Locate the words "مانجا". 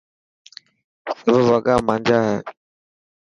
1.87-2.17